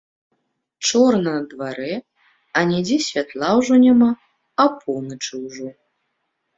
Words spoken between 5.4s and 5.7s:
ўжо.